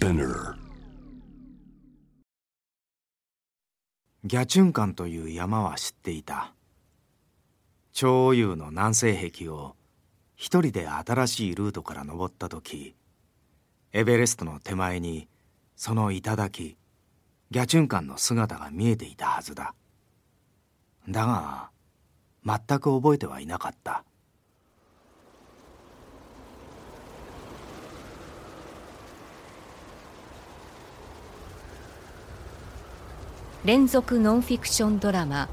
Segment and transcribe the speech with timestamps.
[0.00, 0.54] Spinner.
[4.24, 6.54] ギャチュンカンという山は知っていた。
[7.92, 9.76] 超優の南西壁を
[10.36, 12.94] 一人で新しいルートから登った時
[13.92, 15.28] エベレストの手前に
[15.76, 16.78] その頂
[17.50, 19.74] ギャチュンカンの姿が見えていたはずだ。
[21.10, 21.70] だが
[22.46, 24.04] 全く覚えてはいなかった。
[33.62, 35.46] 連続ノンフィクションドラマ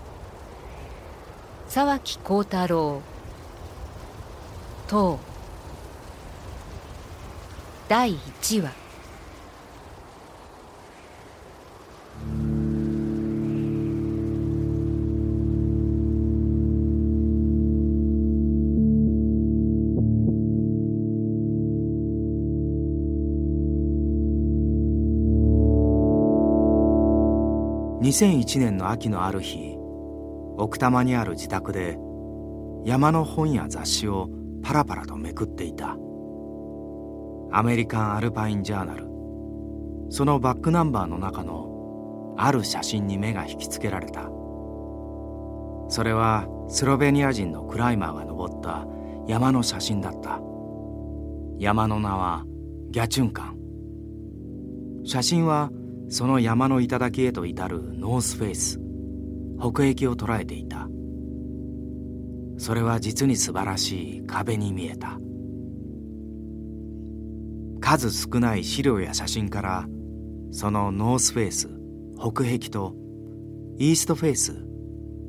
[1.67, 3.01] 沢木幸太郎
[4.87, 5.19] 等
[7.89, 8.86] 第1話。
[28.17, 29.75] 2001年の秋のある日
[30.57, 31.99] 奥多摩にある自宅で
[32.83, 34.29] 山の本や雑誌を
[34.63, 35.95] パラパラとめくっていた。
[37.51, 39.07] アメリカン・アルパイン・ジャーナル。
[40.09, 44.23] そのバックナンバーの中のある写真に目が引きつけられた。
[45.87, 48.87] それはスロベニア人のクライマーが登った
[49.27, 50.39] 山の写真だった。
[51.59, 52.45] 山の名は
[52.89, 53.57] ギャチュンカン。
[55.05, 55.69] 写真は
[56.09, 58.79] その山の頂へと至る north face
[59.59, 60.87] 北壁を捉えていた。
[62.57, 65.19] それは実に素晴らしい壁に見えた。
[67.79, 69.87] 数少ない資料や写真から
[70.51, 71.69] その north face
[72.17, 72.95] 北壁と
[73.77, 74.65] east face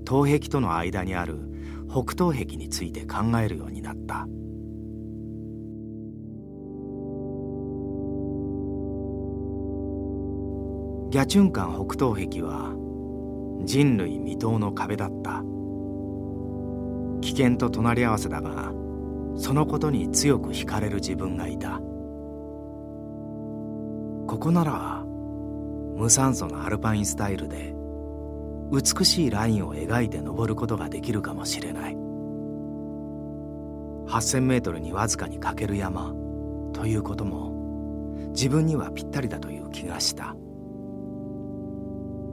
[0.09, 1.39] 東壁との間にある
[1.91, 4.27] 北東壁について考えるようになった。
[11.11, 12.75] ギャチュンカン北東壁は
[13.65, 15.43] 人類未踏の壁だった。
[17.23, 18.73] 危険と隣り合わせだが
[19.37, 21.81] そのことに強く惹かれる自分がいた。
[24.27, 25.03] ここなら
[25.97, 27.75] 無酸素のアルパインスタイルで
[28.71, 31.97] 美しいラインを描いて登ることができるかもしれない。
[34.09, 36.13] 8,000メートルにわずかに欠ける山
[36.75, 37.53] ということも
[38.33, 40.37] 自分にはぴったりだという気がした。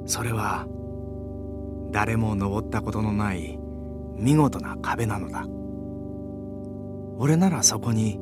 [0.05, 0.67] それは
[1.91, 3.57] 誰も登ったことのない
[4.17, 5.45] 見事な壁なのだ。
[7.17, 8.19] 俺ならそこに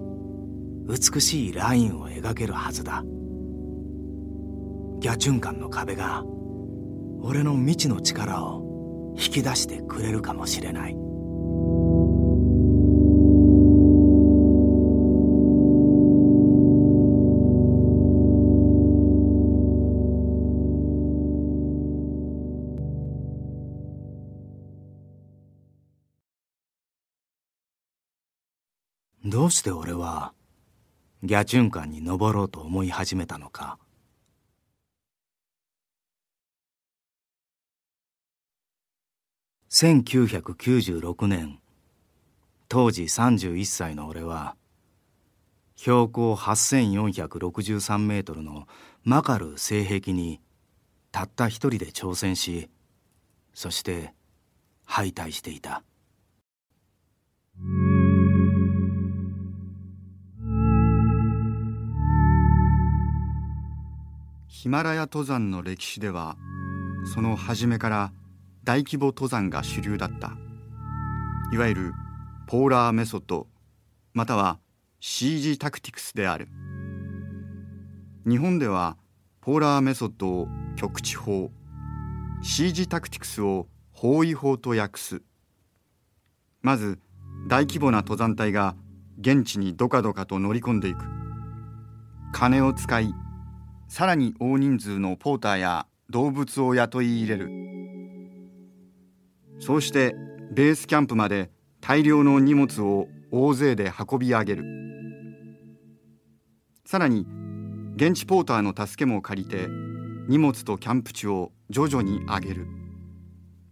[0.87, 3.03] 美しいラインを描けるはずだ。
[4.99, 6.23] ギャチュンカンの壁が
[7.21, 10.95] 俺の未知の力を引き出してくれるかもしれない。
[29.43, 30.31] どうして俺は
[31.21, 33.77] ギャチュンカンに登ろうと思い始めたのか。
[39.69, 41.59] 1996年
[42.69, 44.55] 当時31歳の俺は
[45.75, 48.65] 標高8463メートルの
[49.03, 50.39] マカル西壁に
[51.11, 52.69] たった一人で挑戦し
[53.53, 54.13] そして
[54.85, 55.83] 敗退していた。
[64.63, 66.37] ヒマラヤ登山の歴史では
[67.13, 68.13] その初めから
[68.63, 70.37] 大規模登山が主流だった。
[71.51, 71.93] いわゆる
[72.47, 73.47] ポーラーメソッド
[74.13, 74.59] または
[75.01, 76.47] CG タクティクスである。
[78.25, 78.95] 日本では
[79.41, 80.47] ポーラーメソッドを
[80.77, 81.51] 局地法
[82.41, 85.21] CG タクティクスを包囲法と訳す。
[86.61, 87.01] まず
[87.49, 88.77] 大規模な登山隊が
[89.19, 91.03] 現地にどかどかと乗り込んでいく。
[92.31, 93.13] 金を使い
[93.93, 97.51] さらに大人数のポーターや動物を雇い入れる。
[99.59, 100.15] そうして
[100.51, 104.63] ベースキャンプまで大量の荷物を大勢で運び上げる。
[106.87, 107.27] さらに
[107.95, 109.67] 現地ポーターの助けも借りて
[110.27, 112.67] 荷物とキャンプ地を徐々に上げる。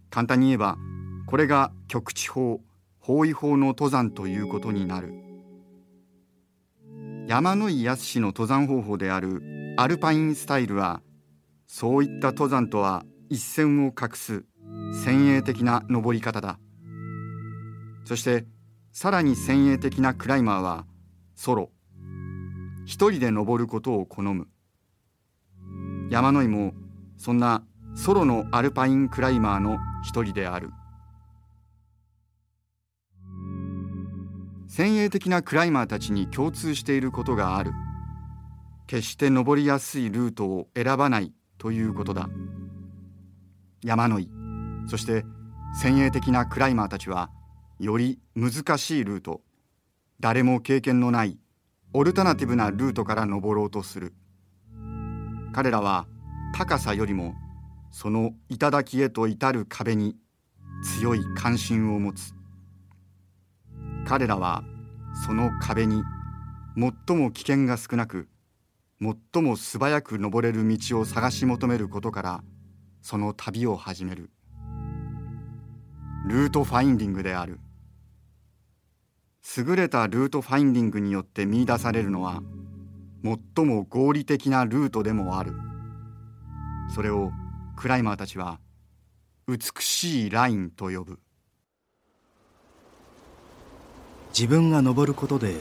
[0.08, 0.78] 簡単に言えば
[1.26, 2.60] これが局地法
[3.00, 5.14] 包囲法の登山ということになる。
[7.26, 11.00] 山野井康の登山方法であるアルパインスタイルは
[11.66, 14.44] そういった登山とは一線を画す
[15.02, 16.58] 先鋭的な登り方だ。
[18.04, 18.44] そして
[18.92, 20.86] さらに先鋭的なクライマーは
[21.34, 21.70] ソロ。
[22.84, 24.48] 一人で登ることを好む。
[26.10, 26.74] 山野井も
[27.16, 27.64] そんな
[27.94, 30.70] ソロのアルパインクライマーの一人である。
[34.68, 37.72] 先鋭的なクライマーたちに共通していることがある。
[38.92, 42.28] 決して登りやすいルートを選ばないということだ。
[43.82, 44.28] 山野井
[44.86, 45.24] そして
[45.80, 47.30] 先鋭的なクライマーたちは
[47.80, 49.40] より難しいルート
[50.20, 51.38] 誰も経験のない
[51.94, 54.12] オルタナティブなルートから登ろうとする。
[55.54, 56.06] 彼らは
[56.54, 57.32] 高さよりも
[57.92, 60.16] その頂へと至る壁に
[61.00, 62.34] 強い関心を持つ。
[64.06, 64.62] 彼らは
[65.24, 66.02] その壁に
[66.76, 68.28] 最も危険が少なく
[69.02, 72.44] 最も素早く登れる道を探し求めることから
[73.00, 74.30] その旅を始める。
[76.28, 77.58] ルートファインディングである。
[79.56, 82.44] 優れたルートファインディングによって見出されるのは
[83.56, 85.52] 最も合理的なルートでもある。
[86.94, 87.32] それを
[87.74, 88.60] クライマーたちは
[89.48, 91.18] 美しいラインと呼ぶ。
[94.28, 95.56] 自分が登ることで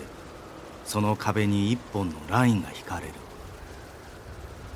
[0.85, 3.13] その壁に一本のラインが引かれる。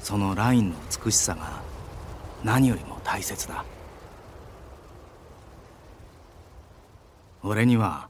[0.06, 1.64] そのラインの美しさが
[2.44, 3.66] 何よりも大切だ。
[7.42, 8.08] 俺には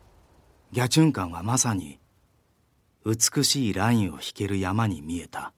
[0.73, 1.97] ギャチュンカンはまさに
[3.05, 5.53] 美しいラインを引ける山に見えた。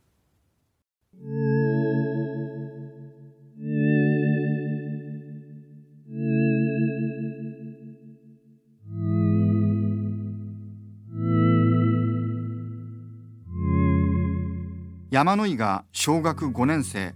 [15.17, 17.15] 山野井が小学5年生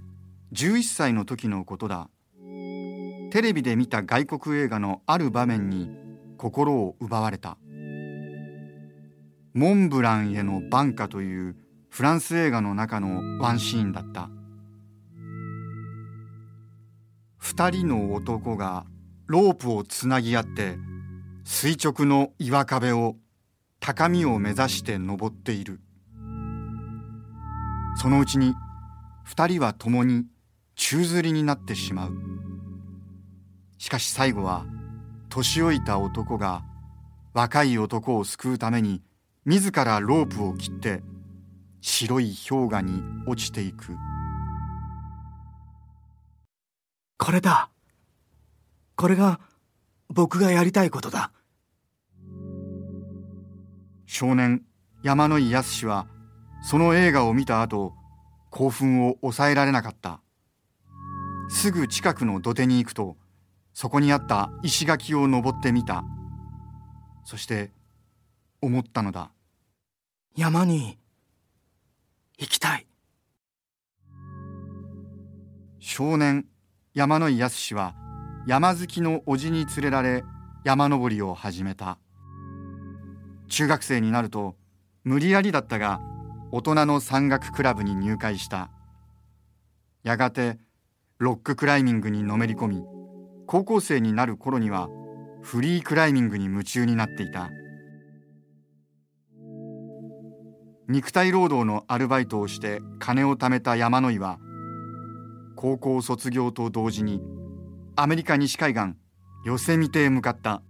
[0.53, 2.09] 11歳の時のことだ。
[3.29, 5.95] テレビで見た外国映画のある場面に
[6.35, 7.59] 心を奪われた。
[9.53, 11.55] モンブランへの挽歌という
[11.91, 14.31] フランス映画の中のワンシーンだった。
[17.37, 18.87] 二人の男が
[19.27, 20.79] ロープをつなぎ合って
[21.43, 23.17] 垂直の岩壁を
[23.79, 25.81] 高みを目指して登っている。
[27.95, 28.55] そのうちに
[29.23, 30.25] 二人は共に
[30.75, 32.13] 宙吊りになってしまう。
[33.77, 34.65] しかし最後は
[35.29, 36.63] 年老いた男が
[37.33, 39.01] 若い男を救うために
[39.45, 41.01] 自らロープを切って
[41.81, 43.95] 白い氷河に落ちていく。
[47.17, 47.69] これだ。
[48.95, 49.39] これが
[50.09, 51.31] 僕がやりたいことだ。
[54.05, 54.63] 少年
[55.03, 56.05] 山野井康は
[56.61, 57.93] その映画を見た後
[58.49, 60.21] 興奮を抑えられなかった。
[61.49, 63.17] すぐ近くの土手に行くと
[63.73, 66.03] そこにあった石垣を登ってみた。
[67.23, 67.71] そして
[68.61, 69.31] 思ったのだ。
[70.35, 70.97] 山に
[72.37, 72.87] 行きたい。
[75.79, 76.45] 少年
[76.93, 77.95] 山野井康は
[78.45, 80.23] 山好きの叔父に連れられ
[80.63, 81.97] 山登りを始めた。
[83.47, 84.55] 中学生になると
[85.03, 85.99] 無理やりだったが
[86.53, 88.69] 大人の山岳クラブに入会した。
[90.03, 90.57] やがて
[91.17, 92.83] ロッククライミングにのめり込み
[93.47, 94.89] 高校生になる頃には
[95.41, 97.49] フリークライミングに夢中になっていた。
[100.89, 104.37] 肉体労働のアルバイトをして金を貯めた山野井は
[105.55, 107.21] 高校卒業と同時に
[107.95, 108.95] アメリカ西海岸
[109.45, 110.61] ヨセミテへ向かった。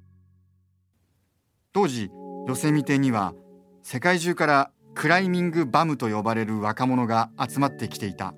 [1.73, 2.11] 当時
[2.47, 3.33] ヨセミテには
[3.81, 8.33] 世界中からクライミングバムと呼ばれる若者が集まってきていた。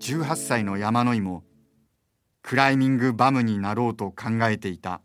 [0.00, 1.44] 18歳の山野井も
[2.42, 5.00] クライミングバムになろうと考えていた。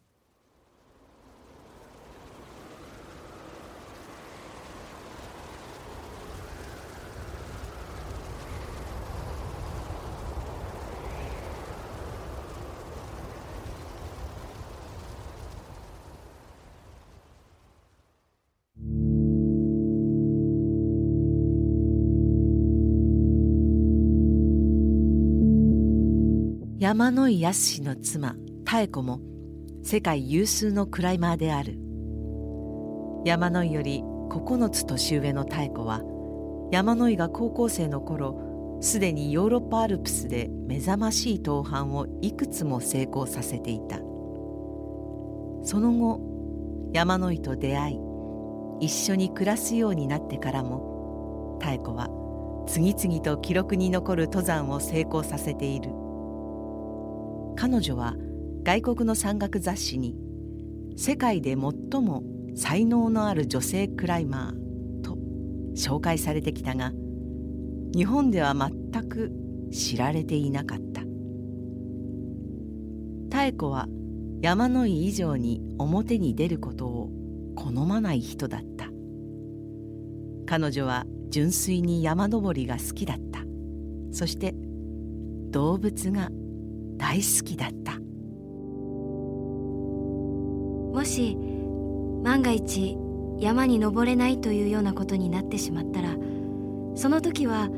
[26.79, 29.19] 山野井康の妻妙子も
[29.83, 31.77] 世界有数のクライマーである。
[33.25, 36.01] 山野井より9つ年上の妙子は
[36.71, 43.98] 山野井が高校生の頃すでにヨーロッパアルプスで目覚ましい登攀をいくつも成功させていた。
[43.98, 46.21] その後
[46.93, 48.00] 山野井と出会い
[48.79, 52.07] 一緒に暮らすようになってからも妙子は
[52.67, 56.07] 次々と記録に残る登山を成功させている。
[57.56, 58.15] 彼女は
[58.63, 60.15] 外国の山岳雑誌に
[60.98, 62.24] 世界で最も
[62.56, 65.18] 才能のある女性クライマーと
[65.75, 66.91] 紹介されてきたが
[67.94, 69.32] 日本では全く
[69.72, 71.01] 知られていなかった。
[73.32, 73.88] 妙子は
[74.41, 77.10] 山の井以上に表に出ることを
[77.56, 78.89] 好まない人だった。
[80.46, 83.44] 彼女は純粋に山登りが好きだった。
[84.12, 84.56] そして
[85.51, 86.29] 動物が
[87.00, 87.98] 大好きだった。
[90.94, 91.36] もし
[92.24, 92.98] 万が一
[93.39, 96.10] 山に登れないというようなことになってしまったら
[96.96, 97.70] その時は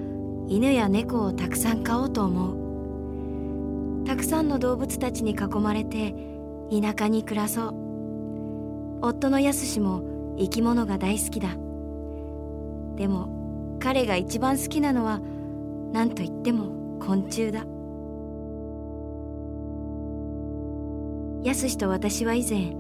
[0.48, 4.06] 犬や猫をたくさん飼おうと思う。
[4.06, 6.16] たくさんの動物たちに囲まれて
[6.72, 7.76] 田舎に暮らそう。
[9.04, 10.02] 夫のやすしも
[10.38, 11.50] 生き物が大好きだ。
[12.96, 15.22] でも彼が一番好きなのは
[15.94, 17.64] 何と言っても昆虫だ。
[21.44, 22.74] やすしと私は以前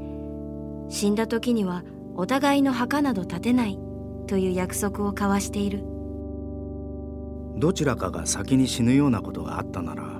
[0.89, 1.83] 死んだ時には
[2.15, 3.79] お互いの墓など建てない
[4.27, 5.83] という約束を交わしている。
[7.57, 10.19] どちらかが先に死ぬようなことがあったなら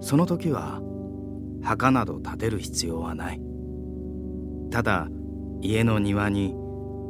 [0.00, 0.80] その時は
[1.62, 3.40] 墓など建てる必要はない。
[4.70, 5.08] ただ
[5.60, 6.54] 家の庭に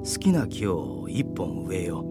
[0.05, 2.05] 好きな木を一本植えよう。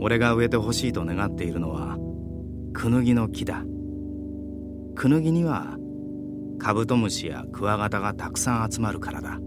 [0.00, 1.96] 俺が植えてほしいと願っているのは
[2.72, 3.64] クヌギの木だ。
[4.94, 5.76] クヌギには
[6.58, 9.38] カブトムシやクワガタがたくさん集まるからだ。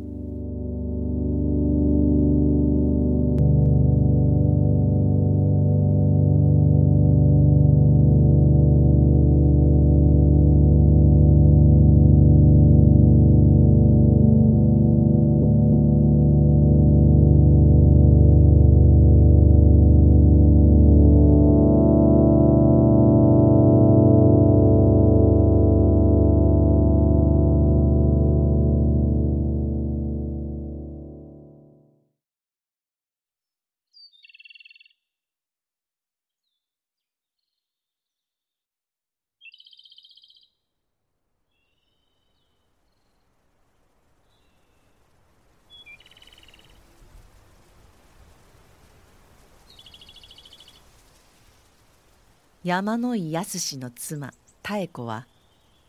[52.63, 55.25] 山野井康の妻妙子は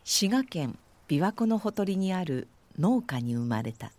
[0.03, 2.47] 滋賀県琵琶湖のほとりにある
[2.79, 3.91] 農家に生まれた。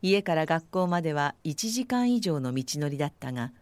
[0.00, 3.52] 家から学校までは1時間以上の道のりだったが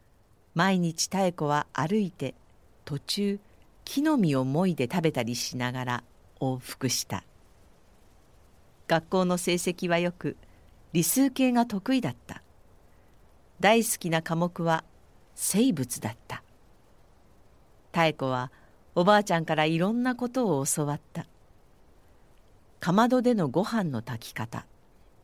[0.55, 2.37] 毎日妙子は歩いて
[2.85, 3.41] 途中
[3.85, 6.05] 木の実をもいで食べたりしながら
[6.39, 7.25] 往復した。
[8.87, 10.37] 学校の成績はよく
[10.93, 12.41] 理数系が得意だった。
[13.59, 14.85] 大好きな科目は
[15.35, 16.45] 生物だった。
[17.93, 18.51] 妙子は
[18.95, 21.27] おばあちゃんからいろんなことを教わった。
[22.81, 24.67] かまどでのご飯の炊き方。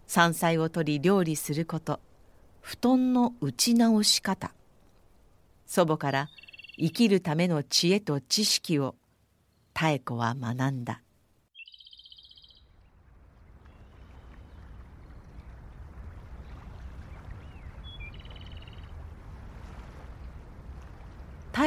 [0.07, 2.01] 山菜を取り料理すること。
[2.61, 4.53] 布団の打ち直し方。
[5.67, 6.29] 祖母から
[6.77, 8.95] 生きるための知恵と知識を
[9.75, 11.01] 妙子は学んだ。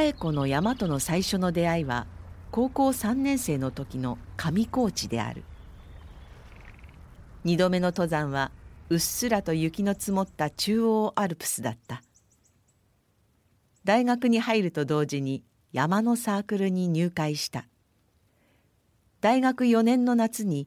[0.00, 2.06] 妙子の山との最初の出会いは
[2.50, 5.44] 高校3年生の時の上高地である。
[7.44, 8.50] 2度目の登山は
[8.88, 12.02] うっすらと雪の積もった中央アルプスだった。
[13.84, 17.66] 大学に入ると同時に山のサークルに入会した。
[19.20, 20.66] 大学4年の夏に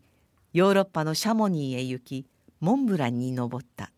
[0.54, 2.28] ヨーロッパのシャモニーへ行き
[2.60, 3.92] モンブランに登った。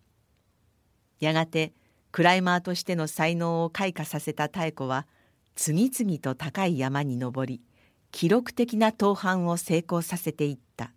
[1.19, 1.73] やがて
[2.13, 5.05] クライマーとしての才能を開花させた妙子は
[5.55, 7.61] 次々と高い山に登り
[8.11, 10.91] 記録的な登攀を成功させていった。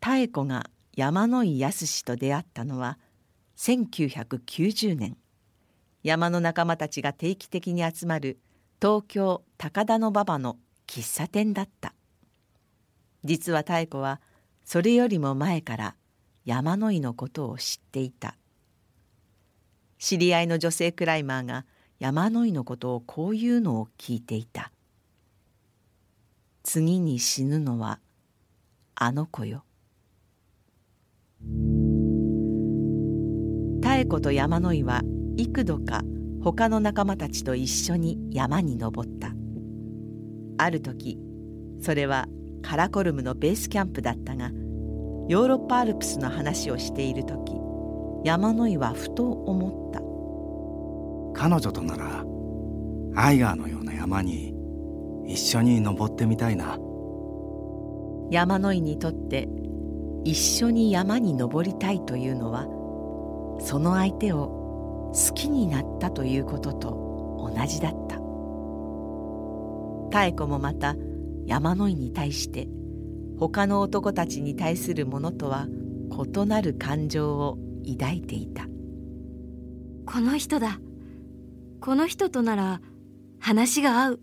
[0.00, 2.98] 妙子が山野井康と出会ったのは
[3.56, 5.16] 1990年。
[6.02, 8.40] 山の仲間たちが定期的に集まる
[8.80, 10.56] 東京高田馬場の
[10.88, 11.94] 喫茶店だった。
[13.22, 14.20] 実は妙子は
[14.64, 15.96] それよりも前から
[16.44, 18.36] 山野井のことを知っていた。
[20.02, 21.64] 知り合いの女性クライマーが
[22.00, 24.72] 山野井のことをこういうのを聞いていた
[26.64, 28.00] 「次に死ぬのは
[28.96, 29.62] あの子よ」
[33.80, 35.02] 妙子と山野井は
[35.36, 36.02] 幾度か
[36.42, 39.32] 他の仲間たちと一緒に山に登った。
[40.58, 41.16] ある時
[41.80, 42.26] それは
[42.60, 44.50] カラコルムのベースキャンプだったが
[45.28, 47.61] ヨーロッパアルプスの話をしている時
[48.24, 50.00] 山井はふと思った。
[51.34, 52.24] 彼女となら
[53.14, 54.54] アイガーのような山に
[55.26, 56.78] 一緒に登ってみたいな。
[58.30, 59.48] 山井にとって
[60.24, 62.66] 一緒に山に登りたいというのは
[63.60, 68.18] その相手を好きになったということと同じだった。
[70.12, 70.94] 妙子もまた
[71.46, 72.68] 山の井に対して
[73.38, 75.66] 他の男たちに対するものとは
[76.10, 78.66] 異なる感情を抱いていた。
[80.06, 80.78] この人だ。
[81.80, 82.80] この人となら
[83.40, 84.20] 話が合う。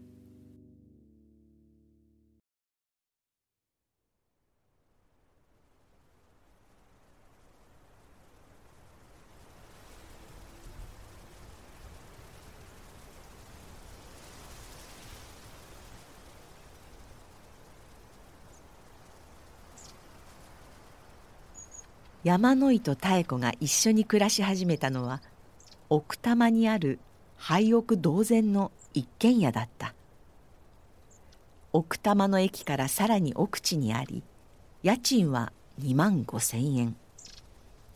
[22.26, 25.22] 山野井と妙子が一緒に暮らし始めたのは
[25.88, 27.00] 奥多摩にある
[27.38, 29.94] 廃屋同然の一軒家だった。
[31.72, 34.24] 奥多摩の駅からさらに奥地にあり
[34.84, 36.98] 家賃は2万5千円。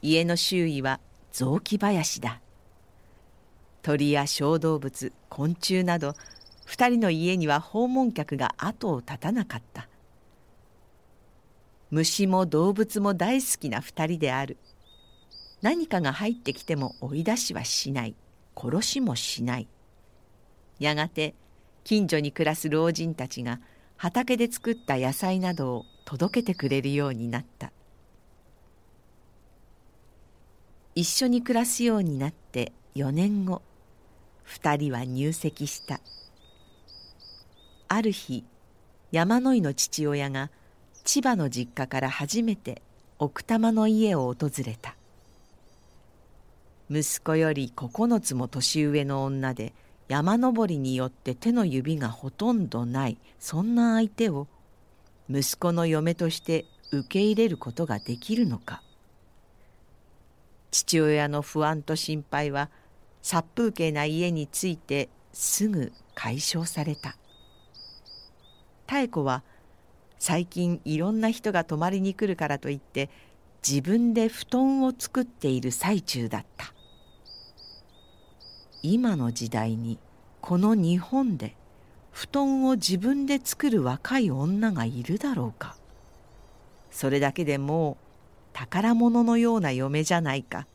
[0.01, 1.01] 家の周囲は
[1.33, 2.39] 雑木林だ。
[3.81, 6.15] 鳥や小動物昆虫など
[6.69, 9.89] 2人の家には訪問客が後を絶たなかった。
[11.93, 14.57] 虫も動物も大好きな2人である。
[15.61, 18.15] 何かが入ってきても追い出しはしない。
[18.57, 19.67] 殺しもしない。
[20.79, 21.35] やがて
[21.83, 23.59] 近所に暮らす老人たちが
[23.95, 27.71] 畑で作った野菜などを届けてくれるようになった。
[30.95, 33.61] 一緒に暮らすようになって4年後
[34.47, 36.01] 2人は入籍した。
[37.87, 38.43] ある日
[39.11, 40.49] 山野井の父親が
[41.03, 42.81] 「千葉の実家から初めて
[43.19, 44.95] 奥多摩の家を訪れた。
[46.89, 49.73] 息子より9つも年上の女で
[50.07, 54.47] 山登りによって手の指がほとんどないそんな相手を
[55.29, 58.81] 息子の嫁として受け入れることができるのか。
[60.71, 62.69] 父親の不安と心配は
[63.21, 67.15] 殺風景な家についてすぐ解消された。
[68.87, 69.43] 妙子は
[70.25, 73.09] 最近いろんな人が泊まりに来るからといって
[73.61, 76.73] 自分で布団を作っている最中だった。
[78.83, 79.99] 今の時代に
[80.39, 81.57] この日本で
[82.13, 85.75] 布団を自分で作る若い女がいるだろうか。
[86.89, 88.05] それだけでもう
[88.53, 90.67] 宝物のような嫁じゃないか。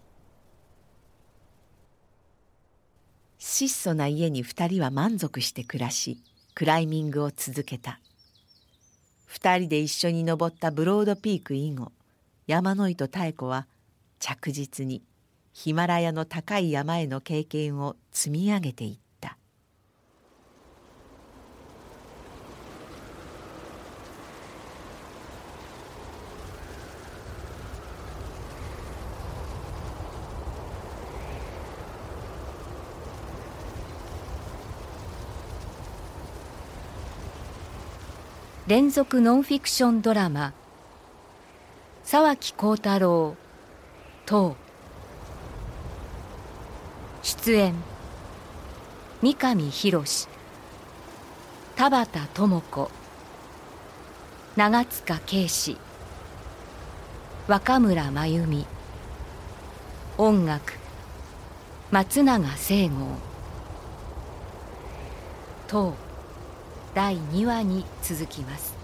[3.38, 6.18] 質素な家に二人は満足して暮らし
[6.54, 7.98] クライミングを続けた。
[9.28, 11.92] 二人で一緒に登ったブロードピーク以後
[12.46, 13.66] 山野井と妙子は
[14.18, 15.02] 着実に
[15.52, 19.07] ヒマラヤの高い山への経験を積み上げていった。
[38.68, 40.52] 連続ノンフィクションドラマ。
[42.04, 43.34] 沢木幸太郎。
[44.26, 44.56] 等
[47.22, 47.74] 出演。
[49.22, 50.04] 三上博
[51.76, 52.90] 田畑智子。
[54.54, 55.78] 長塚圭史。
[57.46, 58.66] 若村真由美。
[60.18, 60.74] 音楽。
[61.90, 63.16] 松永聖剛
[65.66, 66.07] 等
[66.98, 68.77] 第2話に続きます。